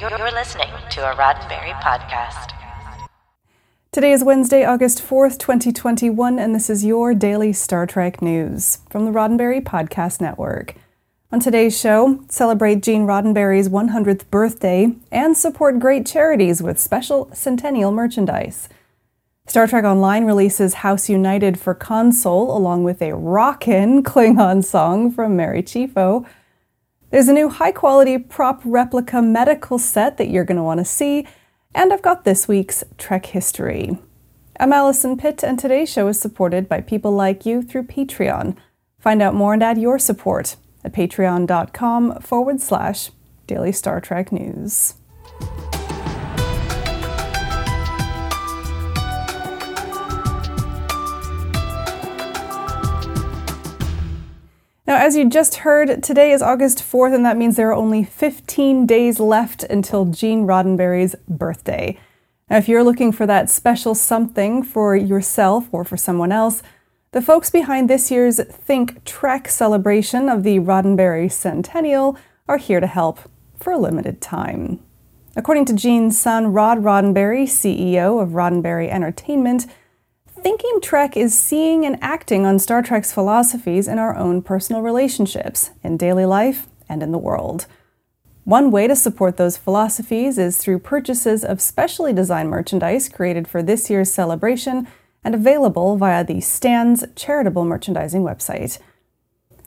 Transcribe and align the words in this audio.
You're 0.00 0.10
listening 0.30 0.68
to 0.90 1.10
a 1.10 1.16
Roddenberry 1.16 1.72
podcast. 1.80 2.52
Today 3.90 4.12
is 4.12 4.22
Wednesday, 4.22 4.64
August 4.64 5.02
4th, 5.02 5.40
2021, 5.40 6.38
and 6.38 6.54
this 6.54 6.70
is 6.70 6.84
your 6.84 7.14
daily 7.14 7.52
Star 7.52 7.84
Trek 7.84 8.22
news 8.22 8.78
from 8.88 9.06
the 9.06 9.10
Roddenberry 9.10 9.60
Podcast 9.60 10.20
Network. 10.20 10.76
On 11.32 11.40
today's 11.40 11.76
show, 11.76 12.22
celebrate 12.28 12.80
Gene 12.80 13.06
Roddenberry's 13.06 13.68
100th 13.68 14.30
birthday 14.30 14.94
and 15.10 15.36
support 15.36 15.80
great 15.80 16.06
charities 16.06 16.62
with 16.62 16.78
special 16.78 17.28
centennial 17.34 17.90
merchandise. 17.90 18.68
Star 19.48 19.66
Trek 19.66 19.84
Online 19.84 20.26
releases 20.26 20.74
House 20.74 21.08
United 21.08 21.58
for 21.58 21.74
console 21.74 22.56
along 22.56 22.84
with 22.84 23.02
a 23.02 23.16
rockin' 23.16 24.04
Klingon 24.04 24.64
song 24.64 25.10
from 25.10 25.34
Mary 25.34 25.62
Chieffo. 25.64 26.24
There's 27.10 27.28
a 27.28 27.32
new 27.32 27.48
high 27.48 27.72
quality 27.72 28.18
prop 28.18 28.60
replica 28.66 29.22
medical 29.22 29.78
set 29.78 30.18
that 30.18 30.28
you're 30.28 30.44
going 30.44 30.58
to 30.58 30.62
want 30.62 30.78
to 30.78 30.84
see, 30.84 31.26
and 31.74 31.90
I've 31.90 32.02
got 32.02 32.24
this 32.24 32.46
week's 32.46 32.84
Trek 32.98 33.24
history. 33.26 33.98
I'm 34.60 34.74
Allison 34.74 35.16
Pitt, 35.16 35.42
and 35.42 35.58
today's 35.58 35.90
show 35.90 36.08
is 36.08 36.20
supported 36.20 36.68
by 36.68 36.82
people 36.82 37.12
like 37.12 37.46
you 37.46 37.62
through 37.62 37.84
Patreon. 37.84 38.56
Find 38.98 39.22
out 39.22 39.34
more 39.34 39.54
and 39.54 39.62
add 39.62 39.78
your 39.78 39.98
support 39.98 40.56
at 40.84 40.92
patreon.com 40.92 42.20
forward 42.20 42.60
slash 42.60 43.10
daily 43.46 43.72
Star 43.72 44.02
Trek 44.02 44.30
news. 44.30 44.94
Now, 54.88 54.96
as 54.96 55.18
you 55.18 55.28
just 55.28 55.56
heard, 55.56 56.02
today 56.02 56.32
is 56.32 56.40
August 56.40 56.78
4th, 56.78 57.14
and 57.14 57.22
that 57.26 57.36
means 57.36 57.56
there 57.56 57.68
are 57.68 57.74
only 57.74 58.02
15 58.04 58.86
days 58.86 59.20
left 59.20 59.62
until 59.64 60.06
Gene 60.06 60.46
Roddenberry's 60.46 61.14
birthday. 61.28 61.98
Now, 62.48 62.56
if 62.56 62.70
you're 62.70 62.82
looking 62.82 63.12
for 63.12 63.26
that 63.26 63.50
special 63.50 63.94
something 63.94 64.62
for 64.62 64.96
yourself 64.96 65.68
or 65.72 65.84
for 65.84 65.98
someone 65.98 66.32
else, 66.32 66.62
the 67.12 67.20
folks 67.20 67.50
behind 67.50 67.90
this 67.90 68.10
year's 68.10 68.40
Think 68.42 69.04
Trek 69.04 69.50
celebration 69.50 70.30
of 70.30 70.42
the 70.42 70.58
Roddenberry 70.58 71.30
Centennial 71.30 72.16
are 72.48 72.56
here 72.56 72.80
to 72.80 72.86
help 72.86 73.18
for 73.58 73.74
a 73.74 73.78
limited 73.78 74.22
time. 74.22 74.80
According 75.36 75.66
to 75.66 75.74
Gene's 75.74 76.18
son, 76.18 76.54
Rod 76.54 76.78
Roddenberry, 76.78 77.42
CEO 77.42 78.22
of 78.22 78.30
Roddenberry 78.30 78.88
Entertainment, 78.88 79.66
Thinking 80.42 80.80
Trek 80.80 81.16
is 81.16 81.36
seeing 81.36 81.84
and 81.84 81.98
acting 82.00 82.46
on 82.46 82.60
Star 82.60 82.80
Trek's 82.80 83.12
philosophies 83.12 83.88
in 83.88 83.98
our 83.98 84.14
own 84.16 84.40
personal 84.40 84.82
relationships, 84.82 85.72
in 85.82 85.96
daily 85.96 86.26
life, 86.26 86.68
and 86.88 87.02
in 87.02 87.10
the 87.10 87.18
world. 87.18 87.66
One 88.44 88.70
way 88.70 88.86
to 88.86 88.94
support 88.94 89.36
those 89.36 89.56
philosophies 89.56 90.38
is 90.38 90.56
through 90.56 90.78
purchases 90.78 91.44
of 91.44 91.60
specially 91.60 92.12
designed 92.12 92.50
merchandise 92.50 93.08
created 93.08 93.48
for 93.48 93.64
this 93.64 93.90
year's 93.90 94.12
celebration 94.12 94.86
and 95.24 95.34
available 95.34 95.96
via 95.96 96.24
the 96.24 96.40
Stands 96.40 97.04
charitable 97.16 97.64
merchandising 97.64 98.22
website. 98.22 98.78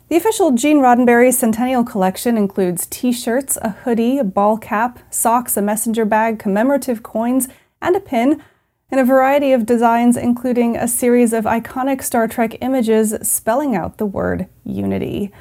The 0.07 0.15
official 0.15 0.51
Gene 0.51 0.77
Roddenberry 0.77 1.33
Centennial 1.33 1.83
Collection 1.83 2.37
includes 2.37 2.87
t 2.87 3.11
shirts, 3.11 3.57
a 3.61 3.71
hoodie, 3.71 4.17
a 4.17 4.23
ball 4.23 4.57
cap, 4.57 4.99
socks, 5.09 5.57
a 5.57 5.61
messenger 5.61 6.05
bag, 6.05 6.39
commemorative 6.39 7.03
coins, 7.03 7.49
and 7.81 7.95
a 7.95 7.99
pin 7.99 8.41
in 8.91 8.99
a 8.99 9.05
variety 9.05 9.53
of 9.53 9.65
designs, 9.65 10.17
including 10.17 10.75
a 10.75 10.87
series 10.87 11.31
of 11.31 11.45
iconic 11.45 12.03
Star 12.03 12.27
Trek 12.27 12.57
images 12.61 13.15
spelling 13.21 13.75
out 13.75 13.97
the 13.97 14.05
word 14.05 14.47
unity. 14.65 15.31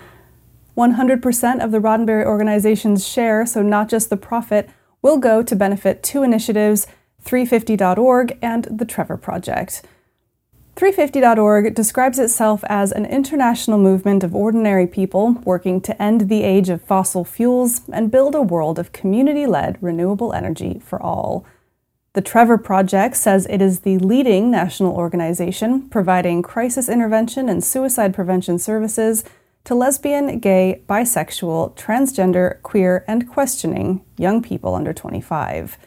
100% 0.77 1.62
of 1.62 1.73
the 1.73 1.81
Roddenberry 1.81 2.25
organization's 2.25 3.07
share, 3.07 3.45
so 3.45 3.61
not 3.61 3.89
just 3.89 4.09
the 4.09 4.17
profit, 4.17 4.70
will 5.03 5.19
go 5.19 5.42
to 5.42 5.57
benefit 5.57 6.03
two 6.03 6.23
initiatives 6.23 6.87
350.org 7.25 8.39
and 8.41 8.65
the 8.70 8.87
Trevor 8.87 9.19
Project. 9.19 9.83
350.org 10.77 11.74
describes 11.74 12.19
itself 12.19 12.64
as 12.69 12.92
an 12.92 13.05
international 13.05 13.79
movement 13.79 14.24
of 14.24 14.35
ordinary 14.35 14.86
people 14.86 15.33
working 15.45 15.80
to 15.83 16.01
end 16.01 16.29
the 16.29 16.42
age 16.42 16.70
of 16.70 16.80
fossil 16.80 17.24
fuels 17.24 17.83
and 17.92 18.11
build 18.11 18.35
a 18.35 18.41
world 18.41 18.79
of 18.79 18.92
community 18.92 19.45
led 19.45 19.77
renewable 19.83 20.33
energy 20.33 20.80
for 20.83 21.03
all. 21.03 21.45
The 22.13 22.21
Trevor 22.21 22.59
Project 22.59 23.17
says 23.17 23.47
it 23.48 23.63
is 23.63 23.81
the 23.81 23.97
leading 23.98 24.51
national 24.51 24.97
organization 24.97 25.89
providing 25.91 26.43
crisis 26.43 26.89
intervention 26.89 27.48
and 27.48 27.63
suicide 27.63 28.13
prevention 28.13 28.59
services 28.59 29.23
to 29.63 29.77
lesbian, 29.77 30.41
gay, 30.41 30.83
bisexual, 30.89 31.77
transgender, 31.77 32.61
queer, 32.63 33.05
and 33.07 33.29
questioning 33.29 34.05
young 34.19 34.43
people 34.43 34.75
under 34.75 34.93
25. 34.93 35.79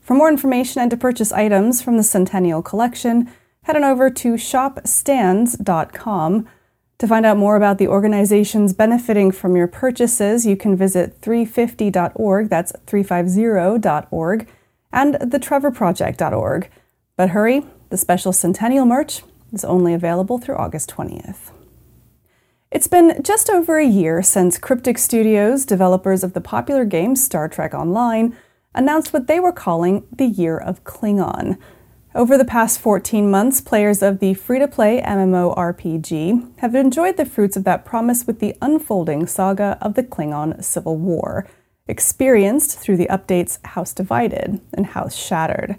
For 0.00 0.14
more 0.14 0.30
information 0.30 0.80
and 0.80 0.90
to 0.90 0.96
purchase 0.96 1.30
items 1.30 1.82
from 1.82 1.98
the 1.98 2.02
Centennial 2.02 2.62
Collection, 2.62 3.30
head 3.64 3.76
on 3.76 3.84
over 3.84 4.08
to 4.08 4.34
shopstands.com. 4.34 6.48
To 6.98 7.06
find 7.06 7.26
out 7.26 7.36
more 7.36 7.56
about 7.56 7.76
the 7.76 7.88
organizations 7.88 8.72
benefiting 8.72 9.30
from 9.30 9.56
your 9.56 9.66
purchases, 9.66 10.46
you 10.46 10.56
can 10.56 10.74
visit 10.74 11.20
350.org, 11.20 12.48
that's 12.48 12.72
350.org 12.86 14.48
and 14.94 15.16
thetrevorproject.org. 15.16 16.70
But 17.16 17.30
hurry, 17.30 17.66
the 17.90 17.98
special 17.98 18.32
Centennial 18.32 18.86
merch 18.86 19.22
is 19.52 19.64
only 19.64 19.92
available 19.92 20.38
through 20.38 20.56
August 20.56 20.90
20th. 20.90 21.50
It's 22.70 22.88
been 22.88 23.22
just 23.22 23.50
over 23.50 23.78
a 23.78 23.86
year 23.86 24.22
since 24.22 24.58
Cryptic 24.58 24.98
Studios, 24.98 25.66
developers 25.66 26.24
of 26.24 26.32
the 26.32 26.40
popular 26.40 26.84
game 26.84 27.14
Star 27.14 27.48
Trek 27.48 27.74
Online, 27.74 28.36
announced 28.74 29.12
what 29.12 29.26
they 29.26 29.38
were 29.38 29.52
calling 29.52 30.06
the 30.10 30.26
Year 30.26 30.56
of 30.56 30.82
Klingon. 30.82 31.58
Over 32.16 32.38
the 32.38 32.44
past 32.44 32.80
14 32.80 33.30
months, 33.30 33.60
players 33.60 34.02
of 34.02 34.20
the 34.20 34.34
free 34.34 34.60
to 34.60 34.68
play 34.68 35.02
MMORPG 35.02 36.58
have 36.58 36.74
enjoyed 36.74 37.16
the 37.16 37.24
fruits 37.24 37.56
of 37.56 37.64
that 37.64 37.84
promise 37.84 38.26
with 38.26 38.38
the 38.38 38.56
unfolding 38.62 39.26
saga 39.26 39.78
of 39.80 39.94
the 39.94 40.02
Klingon 40.02 40.62
Civil 40.62 40.96
War 40.96 41.46
experienced 41.86 42.78
through 42.78 42.96
the 42.96 43.08
updates 43.08 43.64
House 43.66 43.92
Divided 43.92 44.60
and 44.72 44.86
House 44.86 45.14
Shattered. 45.14 45.78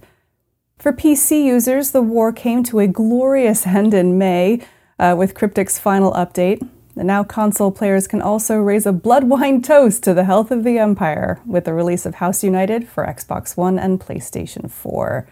For 0.77 0.93
PC 0.93 1.43
users, 1.43 1.91
the 1.91 2.01
war 2.01 2.31
came 2.31 2.63
to 2.63 2.79
a 2.79 2.87
glorious 2.87 3.65
end 3.67 3.93
in 3.93 4.17
May 4.17 4.61
uh, 4.99 5.15
with 5.17 5.33
Cryptic's 5.33 5.79
final 5.79 6.11
update. 6.13 6.67
And 6.97 7.07
now 7.07 7.23
console 7.23 7.71
players 7.71 8.07
can 8.07 8.21
also 8.21 8.57
raise 8.57 8.85
a 8.85 8.93
blood 8.93 9.25
wine 9.25 9.61
toast 9.63 10.03
to 10.03 10.13
the 10.13 10.23
health 10.23 10.51
of 10.51 10.63
the 10.63 10.77
Empire 10.77 11.41
with 11.45 11.65
the 11.65 11.73
release 11.73 12.05
of 12.05 12.15
House 12.15 12.43
United 12.43 12.87
for 12.87 13.05
Xbox 13.05 13.57
One 13.57 13.77
and 13.77 13.99
PlayStation 13.99 14.69
4. 14.69 15.27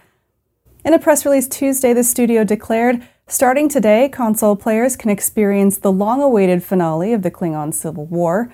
In 0.86 0.94
a 0.94 1.00
press 1.00 1.26
release 1.26 1.48
Tuesday, 1.48 1.94
the 1.94 2.04
studio 2.04 2.44
declared 2.44 3.08
starting 3.28 3.70
today, 3.70 4.10
console 4.10 4.58
players 4.58 4.98
can 4.98 5.10
experience 5.10 5.78
the 5.78 5.92
long 5.92 6.22
awaited 6.22 6.62
finale 6.62 7.14
of 7.14 7.22
the 7.22 7.32
Klingon 7.32 7.74
Civil 7.74 8.06
War. 8.08 8.54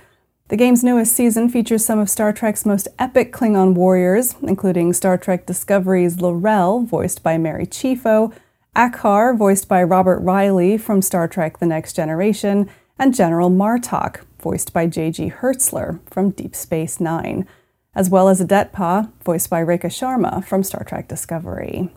The 0.49 0.57
game's 0.57 0.83
newest 0.83 1.15
season 1.15 1.47
features 1.49 1.85
some 1.85 1.99
of 1.99 2.09
Star 2.09 2.33
Trek's 2.33 2.65
most 2.65 2.87
epic 2.97 3.31
Klingon 3.31 3.75
warriors, 3.75 4.33
including 4.41 4.93
Star 4.93 5.15
Trek 5.15 5.45
Discovery's 5.45 6.19
L'Rell, 6.19 6.81
voiced 6.81 7.21
by 7.21 7.37
Mary 7.37 7.67
Chieffo, 7.67 8.33
Ackar, 8.75 9.37
voiced 9.37 9.67
by 9.67 9.83
Robert 9.83 10.17
Riley 10.21 10.75
from 10.79 11.03
Star 11.03 11.27
Trek 11.27 11.59
The 11.59 11.67
Next 11.67 11.95
Generation, 11.95 12.67
and 12.97 13.13
General 13.13 13.51
Martok, 13.51 14.21
voiced 14.41 14.73
by 14.73 14.87
J.G. 14.87 15.33
Hertzler 15.39 15.99
from 16.09 16.31
Deep 16.31 16.55
Space 16.55 16.99
Nine, 16.99 17.45
as 17.93 18.09
well 18.09 18.27
as 18.27 18.41
Adetpa, 18.41 19.11
voiced 19.23 19.51
by 19.51 19.63
Rekha 19.63 19.91
Sharma 19.91 20.43
from 20.43 20.63
Star 20.63 20.83
Trek 20.83 21.07
Discovery. 21.07 21.91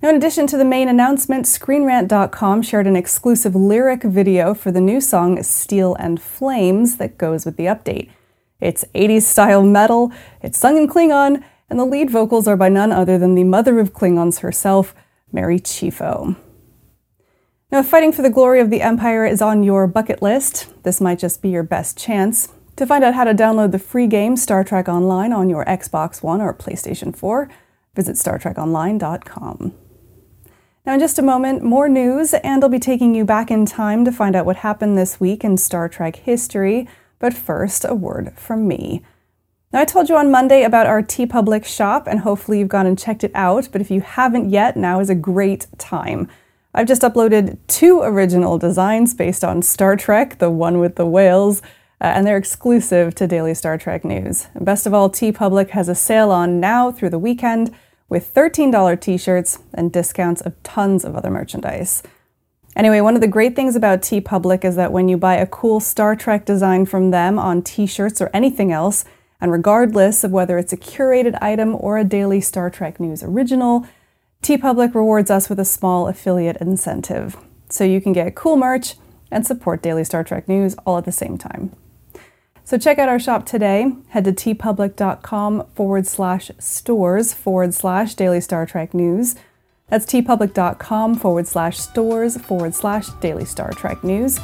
Now, 0.00 0.10
in 0.10 0.14
addition 0.14 0.46
to 0.48 0.56
the 0.56 0.64
main 0.64 0.88
announcement, 0.88 1.46
ScreenRant.com 1.46 2.62
shared 2.62 2.86
an 2.86 2.94
exclusive 2.94 3.56
lyric 3.56 4.04
video 4.04 4.54
for 4.54 4.70
the 4.70 4.80
new 4.80 5.00
song 5.00 5.42
Steel 5.42 5.96
and 5.96 6.22
Flames 6.22 6.98
that 6.98 7.18
goes 7.18 7.44
with 7.44 7.56
the 7.56 7.64
update. 7.64 8.08
It's 8.60 8.84
80s 8.94 9.22
style 9.22 9.64
metal, 9.64 10.12
it's 10.40 10.56
sung 10.56 10.76
in 10.76 10.86
Klingon, 10.86 11.42
and 11.68 11.80
the 11.80 11.84
lead 11.84 12.10
vocals 12.10 12.46
are 12.46 12.56
by 12.56 12.68
none 12.68 12.92
other 12.92 13.18
than 13.18 13.34
the 13.34 13.42
mother 13.42 13.80
of 13.80 13.92
Klingons 13.92 14.38
herself, 14.38 14.94
Mary 15.32 15.58
Chieffo. 15.58 16.36
Now, 17.72 17.80
if 17.80 17.88
fighting 17.88 18.12
for 18.12 18.22
the 18.22 18.30
glory 18.30 18.60
of 18.60 18.70
the 18.70 18.82
Empire 18.82 19.26
is 19.26 19.42
on 19.42 19.64
your 19.64 19.88
bucket 19.88 20.22
list, 20.22 20.72
this 20.84 21.00
might 21.00 21.18
just 21.18 21.42
be 21.42 21.48
your 21.48 21.64
best 21.64 21.98
chance. 21.98 22.52
To 22.76 22.86
find 22.86 23.02
out 23.02 23.14
how 23.14 23.24
to 23.24 23.34
download 23.34 23.72
the 23.72 23.80
free 23.80 24.06
game 24.06 24.36
Star 24.36 24.62
Trek 24.62 24.88
Online 24.88 25.32
on 25.32 25.50
your 25.50 25.64
Xbox 25.64 26.22
One 26.22 26.40
or 26.40 26.54
PlayStation 26.54 27.14
4, 27.14 27.50
visit 27.96 28.14
StarTrekOnline.com. 28.14 29.87
Now, 30.88 30.94
in 30.94 31.00
just 31.00 31.18
a 31.18 31.22
moment, 31.22 31.62
more 31.62 31.86
news, 31.86 32.32
and 32.32 32.64
I'll 32.64 32.70
be 32.70 32.78
taking 32.78 33.14
you 33.14 33.26
back 33.26 33.50
in 33.50 33.66
time 33.66 34.06
to 34.06 34.10
find 34.10 34.34
out 34.34 34.46
what 34.46 34.56
happened 34.56 34.96
this 34.96 35.20
week 35.20 35.44
in 35.44 35.58
Star 35.58 35.86
Trek 35.86 36.16
history. 36.16 36.88
But 37.18 37.34
first, 37.34 37.84
a 37.86 37.94
word 37.94 38.32
from 38.38 38.66
me. 38.66 39.02
Now, 39.70 39.82
I 39.82 39.84
told 39.84 40.08
you 40.08 40.16
on 40.16 40.30
Monday 40.30 40.62
about 40.62 40.86
our 40.86 41.02
T 41.02 41.26
TeePublic 41.26 41.66
shop, 41.66 42.06
and 42.06 42.20
hopefully 42.20 42.60
you've 42.60 42.70
gone 42.70 42.86
and 42.86 42.98
checked 42.98 43.22
it 43.22 43.32
out. 43.34 43.68
But 43.70 43.82
if 43.82 43.90
you 43.90 44.00
haven't 44.00 44.48
yet, 44.48 44.78
now 44.78 44.98
is 44.98 45.10
a 45.10 45.14
great 45.14 45.66
time. 45.76 46.26
I've 46.72 46.88
just 46.88 47.02
uploaded 47.02 47.58
two 47.66 48.00
original 48.00 48.56
designs 48.56 49.12
based 49.12 49.44
on 49.44 49.60
Star 49.60 49.94
Trek, 49.94 50.38
the 50.38 50.50
one 50.50 50.78
with 50.78 50.96
the 50.96 51.04
whales, 51.04 51.60
uh, 52.00 52.04
and 52.04 52.26
they're 52.26 52.38
exclusive 52.38 53.14
to 53.16 53.26
Daily 53.26 53.52
Star 53.52 53.76
Trek 53.76 54.06
News. 54.06 54.46
And 54.54 54.64
best 54.64 54.86
of 54.86 54.94
all, 54.94 55.10
T 55.10 55.32
TeePublic 55.32 55.68
has 55.68 55.90
a 55.90 55.94
sale 55.94 56.30
on 56.30 56.60
now 56.60 56.90
through 56.90 57.10
the 57.10 57.18
weekend 57.18 57.74
with 58.08 58.32
$13 58.34 59.00
t 59.00 59.16
shirts 59.16 59.58
and 59.74 59.92
discounts 59.92 60.40
of 60.40 60.60
tons 60.62 61.04
of 61.04 61.14
other 61.14 61.30
merchandise. 61.30 62.02
Anyway, 62.76 63.00
one 63.00 63.14
of 63.14 63.20
the 63.20 63.26
great 63.26 63.56
things 63.56 63.74
about 63.74 64.02
T 64.02 64.20
TeePublic 64.20 64.64
is 64.64 64.76
that 64.76 64.92
when 64.92 65.08
you 65.08 65.16
buy 65.16 65.34
a 65.34 65.46
cool 65.46 65.80
Star 65.80 66.14
Trek 66.14 66.44
design 66.44 66.86
from 66.86 67.10
them 67.10 67.38
on 67.38 67.62
t 67.62 67.86
shirts 67.86 68.20
or 68.20 68.30
anything 68.32 68.70
else, 68.70 69.04
and 69.40 69.50
regardless 69.50 70.22
of 70.22 70.30
whether 70.30 70.58
it's 70.58 70.72
a 70.72 70.76
curated 70.76 71.36
item 71.42 71.74
or 71.74 71.98
a 71.98 72.04
daily 72.04 72.40
Star 72.40 72.70
Trek 72.70 73.00
News 73.00 73.22
original, 73.22 73.86
T 74.42 74.56
TeePublic 74.56 74.94
rewards 74.94 75.30
us 75.30 75.48
with 75.48 75.58
a 75.58 75.64
small 75.64 76.06
affiliate 76.06 76.58
incentive. 76.58 77.36
So 77.68 77.82
you 77.82 78.00
can 78.00 78.12
get 78.12 78.36
cool 78.36 78.56
merch 78.56 78.94
and 79.30 79.44
support 79.44 79.82
Daily 79.82 80.04
Star 80.04 80.22
Trek 80.22 80.48
News 80.48 80.76
all 80.86 80.98
at 80.98 81.04
the 81.04 81.12
same 81.12 81.36
time. 81.36 81.72
So 82.68 82.76
check 82.76 82.98
out 82.98 83.08
our 83.08 83.18
shop 83.18 83.46
today. 83.46 83.94
Head 84.08 84.24
to 84.24 84.32
teepublic.com 84.32 85.68
forward 85.74 86.06
slash 86.06 86.50
stores 86.58 87.32
forward 87.32 87.72
slash 87.72 88.14
daily 88.14 88.42
Star 88.42 88.66
Trek 88.66 88.92
news. 88.92 89.36
That's 89.86 90.04
teepublic.com 90.04 91.14
forward 91.14 91.48
slash 91.48 91.78
stores 91.78 92.36
forward 92.36 92.74
slash 92.74 93.08
daily 93.22 93.46
Star 93.46 93.70
Trek 93.72 94.04
news. 94.04 94.38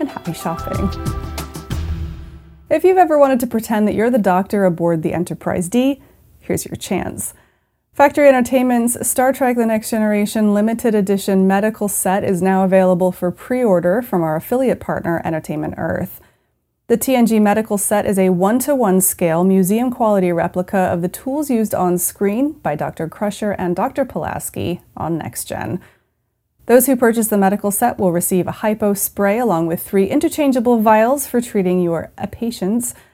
And 0.00 0.08
happy 0.08 0.32
shopping. 0.32 0.88
If 2.70 2.82
you've 2.82 2.96
ever 2.96 3.18
wanted 3.18 3.40
to 3.40 3.46
pretend 3.46 3.86
that 3.86 3.94
you're 3.94 4.08
the 4.08 4.16
doctor 4.16 4.64
aboard 4.64 5.02
the 5.02 5.12
Enterprise 5.12 5.68
D, 5.68 6.00
here's 6.40 6.64
your 6.64 6.76
chance. 6.76 7.34
Factory 7.92 8.26
Entertainment's 8.26 9.06
Star 9.06 9.34
Trek 9.34 9.58
The 9.58 9.66
Next 9.66 9.90
Generation 9.90 10.54
limited 10.54 10.94
edition 10.94 11.46
medical 11.46 11.88
set 11.88 12.24
is 12.24 12.40
now 12.40 12.64
available 12.64 13.12
for 13.12 13.30
pre 13.30 13.62
order 13.62 14.00
from 14.00 14.22
our 14.22 14.34
affiliate 14.34 14.80
partner, 14.80 15.20
Entertainment 15.26 15.74
Earth. 15.76 16.22
The 16.88 16.96
TNG 16.96 17.42
medical 17.42 17.78
set 17.78 18.06
is 18.06 18.16
a 18.16 18.30
one 18.30 18.60
to 18.60 18.72
one 18.72 19.00
scale 19.00 19.42
museum 19.42 19.90
quality 19.90 20.30
replica 20.30 20.78
of 20.78 21.02
the 21.02 21.08
tools 21.08 21.50
used 21.50 21.74
on 21.74 21.98
screen 21.98 22.52
by 22.52 22.76
Dr. 22.76 23.08
Crusher 23.08 23.50
and 23.50 23.74
Dr. 23.74 24.04
Pulaski 24.04 24.82
on 24.96 25.18
Next 25.18 25.46
Gen. 25.46 25.80
Those 26.66 26.86
who 26.86 26.94
purchase 26.94 27.26
the 27.26 27.38
medical 27.38 27.72
set 27.72 27.98
will 27.98 28.12
receive 28.12 28.46
a 28.46 28.62
hypo 28.62 28.94
spray 28.94 29.36
along 29.36 29.66
with 29.66 29.82
three 29.82 30.06
interchangeable 30.06 30.80
vials 30.80 31.26
for 31.26 31.40
treating 31.40 31.82
your 31.82 32.12
uh, 32.16 32.26
patients. 32.30 32.94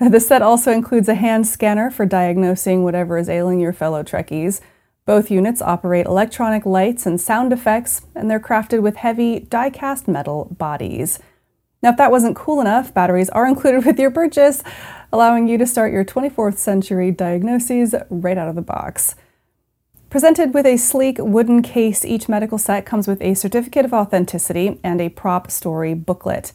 The 0.00 0.20
set 0.20 0.40
also 0.42 0.72
includes 0.72 1.08
a 1.08 1.14
hand 1.14 1.46
scanner 1.46 1.90
for 1.90 2.06
diagnosing 2.06 2.82
whatever 2.82 3.18
is 3.18 3.28
ailing 3.28 3.60
your 3.60 3.72
fellow 3.74 4.02
Trekkies. 4.02 4.60
Both 5.04 5.30
units 5.30 5.60
operate 5.60 6.06
electronic 6.06 6.64
lights 6.64 7.04
and 7.04 7.20
sound 7.20 7.52
effects, 7.52 8.02
and 8.14 8.30
they're 8.30 8.40
crafted 8.40 8.80
with 8.80 8.96
heavy 8.96 9.40
die 9.40 9.70
cast 9.70 10.06
metal 10.06 10.54
bodies. 10.56 11.18
Now, 11.82 11.90
if 11.90 11.96
that 11.96 12.10
wasn't 12.10 12.36
cool 12.36 12.60
enough, 12.60 12.92
batteries 12.92 13.30
are 13.30 13.46
included 13.46 13.84
with 13.84 13.98
your 13.98 14.10
purchase, 14.10 14.62
allowing 15.12 15.48
you 15.48 15.58
to 15.58 15.66
start 15.66 15.92
your 15.92 16.04
24th 16.04 16.58
century 16.58 17.10
diagnoses 17.10 17.94
right 18.10 18.36
out 18.36 18.48
of 18.48 18.56
the 18.56 18.62
box. 18.62 19.14
Presented 20.10 20.54
with 20.54 20.64
a 20.64 20.78
sleek 20.78 21.18
wooden 21.18 21.62
case, 21.62 22.04
each 22.04 22.28
medical 22.28 22.56
set 22.58 22.86
comes 22.86 23.06
with 23.06 23.20
a 23.20 23.34
certificate 23.34 23.84
of 23.84 23.92
authenticity 23.92 24.80
and 24.82 25.00
a 25.00 25.10
prop 25.10 25.50
story 25.50 25.94
booklet. 25.94 26.52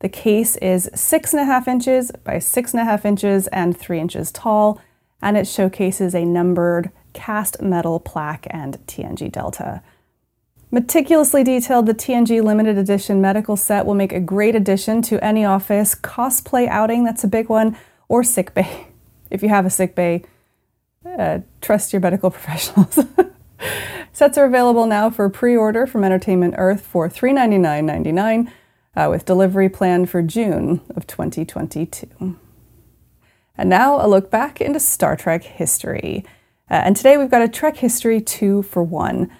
The 0.00 0.08
case 0.08 0.56
is 0.56 0.90
six 0.94 1.32
and 1.32 1.40
a 1.40 1.46
half 1.46 1.68
inches 1.68 2.10
by 2.24 2.40
six 2.40 2.72
and 2.72 2.80
a 2.80 2.84
half 2.84 3.06
inches 3.06 3.46
and 3.48 3.76
three 3.76 4.00
inches 4.00 4.30
tall, 4.32 4.80
and 5.22 5.36
it 5.36 5.46
showcases 5.46 6.14
a 6.14 6.24
numbered 6.24 6.90
cast 7.12 7.62
metal 7.62 7.98
plaque 8.00 8.46
and 8.50 8.74
TNG 8.86 9.32
Delta. 9.32 9.82
Meticulously 10.76 11.42
detailed, 11.42 11.86
the 11.86 11.94
TNG 11.94 12.44
limited 12.44 12.76
edition 12.76 13.18
medical 13.18 13.56
set 13.56 13.86
will 13.86 13.94
make 13.94 14.12
a 14.12 14.20
great 14.20 14.54
addition 14.54 15.00
to 15.00 15.18
any 15.24 15.42
office 15.42 15.94
cosplay 15.94 16.68
outing, 16.68 17.02
that's 17.02 17.24
a 17.24 17.28
big 17.28 17.48
one, 17.48 17.74
or 18.08 18.22
sick 18.22 18.52
bay. 18.52 18.88
If 19.30 19.42
you 19.42 19.48
have 19.48 19.64
a 19.64 19.70
sick 19.70 19.94
bay, 19.94 20.22
uh, 21.18 21.38
trust 21.62 21.94
your 21.94 22.00
medical 22.00 22.30
professionals. 22.36 22.98
Sets 24.12 24.36
are 24.36 24.44
available 24.44 24.84
now 24.84 25.08
for 25.08 25.30
pre 25.30 25.56
order 25.56 25.86
from 25.86 26.04
Entertainment 26.04 26.56
Earth 26.58 26.82
for 26.82 27.08
$399.99 27.08 28.52
uh, 28.94 29.08
with 29.08 29.24
delivery 29.24 29.70
planned 29.70 30.10
for 30.10 30.20
June 30.20 30.82
of 30.94 31.06
2022. 31.06 32.36
And 33.56 33.70
now 33.70 34.04
a 34.04 34.06
look 34.06 34.30
back 34.30 34.60
into 34.60 34.78
Star 34.78 35.16
Trek 35.16 35.42
history. 35.42 36.22
Uh, 36.70 36.82
and 36.84 36.94
today 36.94 37.16
we've 37.16 37.30
got 37.30 37.40
a 37.40 37.48
Trek 37.48 37.78
history 37.78 38.20
two 38.20 38.60
for 38.62 38.82
one. 38.82 39.30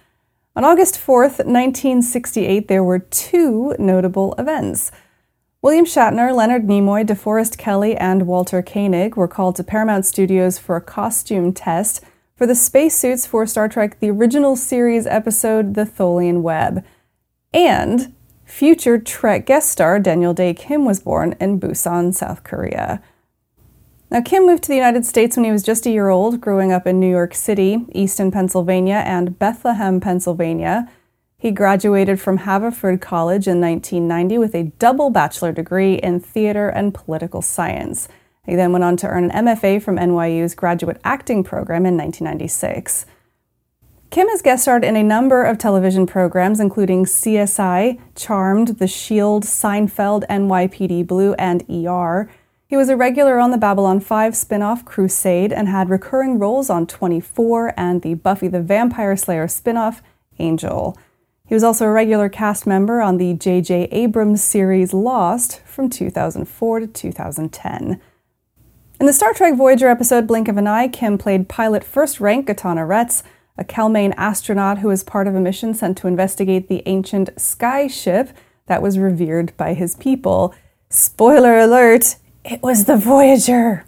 On 0.57 0.65
August 0.65 0.95
4th, 0.95 1.45
1968, 1.45 2.67
there 2.67 2.83
were 2.83 2.99
two 2.99 3.77
notable 3.79 4.35
events. 4.39 4.91
William 5.61 5.85
Shatner, 5.85 6.35
Leonard 6.35 6.67
Nimoy, 6.67 7.05
DeForest 7.05 7.59
Kelley, 7.59 7.95
and 7.95 8.27
Walter 8.27 8.63
Koenig 8.63 9.17
were 9.17 9.29
called 9.29 9.57
to 9.57 9.65
Paramount 9.65 10.07
Studios 10.07 10.57
for 10.57 10.75
a 10.75 10.81
costume 10.81 11.53
test 11.53 12.03
for 12.37 12.47
the 12.47 12.55
spacesuits 12.55 13.27
for 13.27 13.47
Star 13.47 13.69
Trek 13.69 14.01
the 14.01 14.11
original 14.11 14.57
series 14.57 15.07
episode 15.07 15.75
The 15.75 15.85
Tholian 15.85 16.41
Web. 16.41 16.83
And 17.53 18.15
future 18.47 18.97
Trek 18.97 19.45
guest 19.45 19.71
star 19.71 19.99
Daniel 19.99 20.33
Dae 20.33 20.55
Kim 20.55 20.87
was 20.87 21.01
born 21.01 21.35
in 21.39 21.61
Busan, 21.61 22.15
South 22.15 22.45
Korea. 22.45 23.03
Now, 24.11 24.21
Kim 24.23 24.47
moved 24.47 24.63
to 24.65 24.69
the 24.69 24.77
United 24.77 25.05
States 25.05 25.37
when 25.37 25.45
he 25.45 25.51
was 25.51 25.65
just 25.65 25.85
a 25.85 25.91
year 25.91 26.09
old, 26.09 26.41
growing 26.41 26.73
up 26.73 26.87
in 26.87 27.01
New 27.01 27.11
York 27.11 27.35
City, 27.35 27.85
Easton, 27.93 28.31
Pennsylvania, 28.31 29.03
and 29.05 29.37
Bethlehem, 29.39 30.01
Pennsylvania. 30.01 30.89
He 31.39 31.51
graduated 31.51 32.21
from 32.21 32.39
Haverford 32.39 33.01
College 33.01 33.49
in 33.49 33.61
1990 33.61 34.39
with 34.39 34.55
a 34.55 34.73
double 34.79 35.11
bachelor 35.11 35.53
degree 35.53 35.95
in 35.95 36.21
theater 36.21 36.69
and 36.69 36.95
political 36.95 37.43
science. 37.43 38.09
He 38.45 38.55
then 38.55 38.71
went 38.73 38.85
on 38.85 38.97
to 38.99 39.09
earn 39.09 39.31
an 39.31 39.47
MFA 39.47 39.83
from 39.83 39.97
NYU's 39.97 40.55
graduate 40.55 41.01
acting 41.05 41.43
program 41.43 41.85
in 41.85 41.97
1996. 41.97 43.07
Kim 44.11 44.29
has 44.29 44.41
guest 44.41 44.63
starred 44.63 44.85
in 44.85 44.95
a 44.95 45.03
number 45.03 45.43
of 45.43 45.59
television 45.59 46.07
programs, 46.07 46.61
including 46.61 47.05
CSI, 47.05 48.01
Charmed, 48.15 48.79
The 48.79 48.87
Shield, 48.87 49.43
Seinfeld, 49.45 50.25
NYPD 50.31 51.07
Blue, 51.07 51.35
and 51.35 51.65
ER. 51.69 52.31
He 52.69 52.77
was 52.77 52.89
a 52.89 52.97
regular 52.97 53.39
on 53.39 53.53
the 53.53 53.59
Babylon 53.59 54.01
5 54.01 54.35
spin 54.35 54.61
off 54.61 54.85
Crusade 54.85 55.53
and 55.53 55.69
had 55.69 55.89
recurring 55.89 56.41
roles 56.41 56.69
on 56.69 56.89
24 56.89 57.73
and 57.77 58.03
the 58.03 58.15
Buffy 58.15 58.49
the 58.49 58.61
Vampire 58.61 59.17
Slayer 59.17 59.47
spin 59.47 59.77
off 59.77 60.03
Angel. 60.41 60.99
He 61.47 61.55
was 61.55 61.63
also 61.63 61.87
a 61.87 61.93
regular 61.93 62.29
cast 62.29 62.67
member 62.67 63.01
on 63.01 63.19
the 63.19 63.35
J.J. 63.35 63.85
Abrams 63.93 64.43
series 64.43 64.93
Lost 64.93 65.61
from 65.61 65.89
2004 65.89 66.81
to 66.81 66.87
2010. 66.89 68.01
In 68.99 69.07
the 69.07 69.13
Star 69.13 69.33
Trek 69.33 69.55
Voyager 69.55 69.89
episode 69.89 70.27
Blink 70.27 70.49
of 70.49 70.57
an 70.57 70.67
Eye, 70.67 70.89
Kim 70.89 71.19
played 71.19 71.49
pilot 71.49 71.85
first 71.85 72.19
rank 72.19 72.49
Gotana-Retz, 72.49 73.23
a 73.57 73.63
Kelmain 73.63 74.13
astronaut 74.17 74.79
who 74.79 74.89
was 74.89 75.05
part 75.05 75.29
of 75.29 75.37
a 75.37 75.41
mission 75.41 75.73
sent 75.73 75.99
to 75.99 76.09
investigate 76.09 76.67
the 76.67 76.83
ancient 76.87 77.31
sky 77.41 77.87
ship 77.87 78.31
that 78.67 78.83
was 78.83 78.99
revered 78.99 79.57
by 79.57 79.73
his 79.73 79.95
people. 79.95 80.53
Spoiler 80.89 81.57
alert, 81.59 82.17
it 82.47 82.63
was 82.63 82.85
the 82.85 82.97
Voyager. 82.97 83.85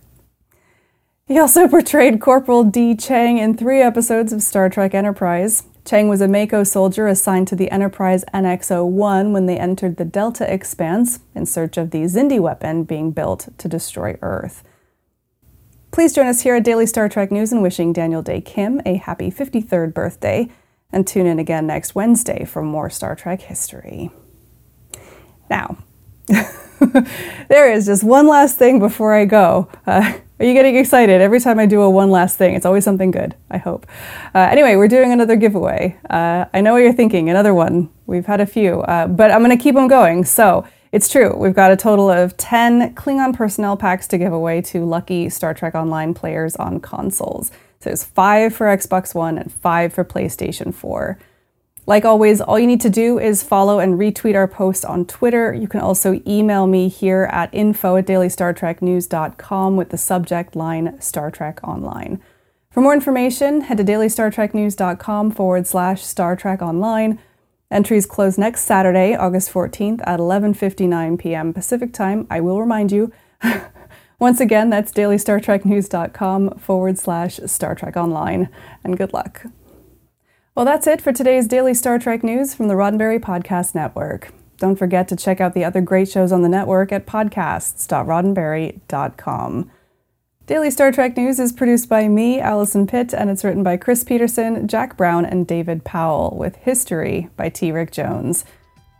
He 1.26 1.38
also 1.38 1.68
portrayed 1.68 2.20
Corporal 2.20 2.64
D. 2.64 2.96
Chang 2.96 3.38
in 3.38 3.56
three 3.56 3.80
episodes 3.80 4.32
of 4.32 4.42
Star 4.42 4.68
Trek 4.68 4.94
Enterprise. 4.94 5.64
Chang 5.84 6.08
was 6.08 6.20
a 6.20 6.28
MACO 6.28 6.64
soldier 6.64 7.06
assigned 7.06 7.46
to 7.48 7.56
the 7.56 7.70
Enterprise 7.70 8.24
NX 8.34 8.90
01 8.90 9.32
when 9.32 9.46
they 9.46 9.58
entered 9.58 9.96
the 9.96 10.04
Delphic 10.04 10.48
Expanse 10.48 11.20
in 11.34 11.46
search 11.46 11.76
of 11.76 11.92
the 11.92 12.02
Xindi 12.02 12.40
weapon 12.40 12.82
being 12.82 13.12
built 13.12 13.48
to 13.58 13.68
destroy 13.68 14.18
Earth. 14.22 14.64
Please 15.92 16.12
join 16.12 16.26
us 16.26 16.40
here 16.40 16.56
at 16.56 16.64
Daily 16.64 16.86
Star 16.86 17.08
Trek 17.08 17.30
News 17.30 17.52
and 17.52 17.62
wishing 17.62 17.92
Daniel 17.92 18.22
Dae 18.22 18.40
Kim 18.40 18.82
a 18.84 18.96
happy 18.96 19.30
53rd 19.30 19.94
birthday, 19.94 20.48
and 20.90 21.06
tune 21.06 21.26
in 21.26 21.38
again 21.38 21.66
next 21.66 21.94
Wednesday 21.94 22.44
for 22.44 22.62
more 22.62 22.90
Star 22.90 23.14
Trek 23.14 23.42
history. 23.42 24.10
Now, 25.48 25.78
there 27.48 27.72
is 27.72 27.86
just 27.86 28.04
one 28.04 28.26
last 28.26 28.58
thing 28.58 28.78
before 28.78 29.14
I 29.14 29.24
go. 29.24 29.68
Uh, 29.86 30.18
are 30.40 30.46
you 30.46 30.52
getting 30.54 30.76
excited 30.76 31.20
every 31.20 31.40
time 31.40 31.58
I 31.58 31.66
do 31.66 31.82
a 31.82 31.90
one 31.90 32.10
last 32.10 32.38
thing? 32.38 32.54
It's 32.54 32.64
always 32.64 32.84
something 32.84 33.10
good, 33.10 33.34
I 33.50 33.58
hope. 33.58 33.86
Uh, 34.34 34.48
anyway, 34.50 34.76
we're 34.76 34.88
doing 34.88 35.12
another 35.12 35.34
giveaway. 35.34 35.98
Uh, 36.08 36.44
I 36.54 36.60
know 36.60 36.74
what 36.74 36.78
you're 36.78 36.92
thinking, 36.92 37.28
another 37.28 37.52
one. 37.52 37.90
We've 38.06 38.26
had 38.26 38.40
a 38.40 38.46
few, 38.46 38.82
uh, 38.82 39.08
but 39.08 39.30
I'm 39.32 39.42
going 39.42 39.56
to 39.56 39.62
keep 39.62 39.74
them 39.74 39.88
going. 39.88 40.24
So 40.24 40.64
it's 40.92 41.08
true, 41.08 41.36
we've 41.36 41.54
got 41.54 41.72
a 41.72 41.76
total 41.76 42.08
of 42.08 42.36
10 42.36 42.94
Klingon 42.94 43.34
personnel 43.34 43.76
packs 43.76 44.06
to 44.08 44.18
give 44.18 44.32
away 44.32 44.60
to 44.62 44.84
lucky 44.84 45.28
Star 45.28 45.52
Trek 45.54 45.74
Online 45.74 46.14
players 46.14 46.56
on 46.56 46.80
consoles. 46.80 47.50
So 47.80 47.90
there's 47.90 48.04
five 48.04 48.54
for 48.54 48.66
Xbox 48.66 49.14
One 49.14 49.38
and 49.38 49.52
five 49.52 49.92
for 49.92 50.04
PlayStation 50.04 50.72
4. 50.72 51.18
Like 51.88 52.04
always, 52.04 52.42
all 52.42 52.58
you 52.58 52.66
need 52.66 52.82
to 52.82 52.90
do 52.90 53.18
is 53.18 53.42
follow 53.42 53.78
and 53.78 53.98
retweet 53.98 54.34
our 54.34 54.46
post 54.46 54.84
on 54.84 55.06
Twitter. 55.06 55.54
You 55.54 55.66
can 55.66 55.80
also 55.80 56.20
email 56.26 56.66
me 56.66 56.88
here 56.88 57.30
at 57.32 57.48
info 57.54 57.96
at 57.96 58.06
dailystartreknews.com 58.06 59.74
with 59.74 59.88
the 59.88 59.96
subject 59.96 60.54
line 60.54 61.00
Star 61.00 61.30
Trek 61.30 61.60
Online. 61.64 62.20
For 62.70 62.82
more 62.82 62.92
information, 62.92 63.62
head 63.62 63.78
to 63.78 63.84
dailystartreknews.com 63.84 65.30
forward 65.30 65.66
slash 65.66 66.04
Star 66.04 66.36
Trek 66.36 66.60
Online 66.60 67.18
Entries 67.70 68.06
close 68.06 68.38
next 68.38 68.64
Saturday, 68.64 69.14
August 69.14 69.50
14th 69.52 70.02
at 70.06 70.20
11:59 70.20 71.18
p.m. 71.18 71.52
Pacific 71.52 71.92
Time. 71.92 72.26
I 72.30 72.40
will 72.40 72.60
remind 72.60 72.92
you. 72.92 73.12
Once 74.18 74.40
again, 74.40 74.68
that's 74.68 74.92
dailystartreknews.com 74.92 76.58
forward 76.58 76.98
slash 76.98 77.40
Star 77.46 77.74
Trek 77.74 77.96
Online. 77.96 78.48
And 78.82 78.96
good 78.96 79.12
luck. 79.12 79.46
Well, 80.58 80.64
that's 80.64 80.88
it 80.88 81.00
for 81.00 81.12
today's 81.12 81.46
Daily 81.46 81.72
Star 81.72 82.00
Trek 82.00 82.24
News 82.24 82.52
from 82.52 82.66
the 82.66 82.74
Roddenberry 82.74 83.20
Podcast 83.20 83.76
Network. 83.76 84.32
Don't 84.56 84.74
forget 84.74 85.06
to 85.06 85.14
check 85.14 85.40
out 85.40 85.54
the 85.54 85.64
other 85.64 85.80
great 85.80 86.08
shows 86.08 86.32
on 86.32 86.42
the 86.42 86.48
network 86.48 86.90
at 86.90 87.06
podcasts.roddenberry.com. 87.06 89.70
Daily 90.46 90.70
Star 90.72 90.90
Trek 90.90 91.16
News 91.16 91.38
is 91.38 91.52
produced 91.52 91.88
by 91.88 92.08
me, 92.08 92.40
Allison 92.40 92.88
Pitt, 92.88 93.14
and 93.14 93.30
it's 93.30 93.44
written 93.44 93.62
by 93.62 93.76
Chris 93.76 94.02
Peterson, 94.02 94.66
Jack 94.66 94.96
Brown, 94.96 95.24
and 95.24 95.46
David 95.46 95.84
Powell, 95.84 96.34
with 96.36 96.56
History 96.56 97.28
by 97.36 97.50
T. 97.50 97.70
Rick 97.70 97.92
Jones. 97.92 98.44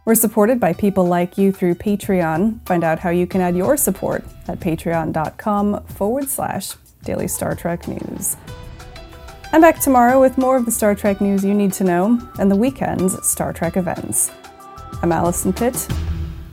We're 0.04 0.14
supported 0.14 0.60
by 0.60 0.74
people 0.74 1.08
like 1.08 1.38
you 1.38 1.50
through 1.50 1.74
Patreon. 1.74 2.64
Find 2.68 2.84
out 2.84 3.00
how 3.00 3.10
you 3.10 3.26
can 3.26 3.40
add 3.40 3.56
your 3.56 3.76
support 3.76 4.24
at 4.46 4.60
patreon.com 4.60 5.86
forward 5.86 6.28
slash 6.28 6.74
Daily 7.02 7.26
Star 7.26 7.56
Trek 7.56 7.88
News. 7.88 8.36
I'm 9.50 9.62
back 9.62 9.80
tomorrow 9.80 10.20
with 10.20 10.36
more 10.36 10.56
of 10.56 10.66
the 10.66 10.70
Star 10.70 10.94
Trek 10.94 11.22
news 11.22 11.42
you 11.44 11.54
need 11.54 11.72
to 11.74 11.84
know 11.84 12.20
and 12.38 12.50
the 12.50 12.56
weekend's 12.56 13.26
Star 13.26 13.52
Trek 13.54 13.76
events. 13.78 14.30
I'm 15.02 15.10
Allison 15.10 15.52
Pitt. 15.54 15.88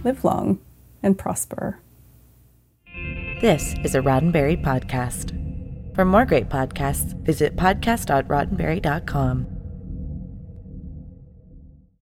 Live 0.06 0.24
long 0.24 0.60
and 1.04 1.18
prosper. 1.18 1.80
This 3.42 3.76
is 3.84 3.96
a 3.96 4.02
Roddenberry 4.02 4.62
podcast. 4.64 5.34
For 5.94 6.06
more 6.06 6.26
great 6.26 6.48
podcasts, 6.48 7.14
visit 7.24 7.58
podcast.roddenberry.com. 7.58 9.55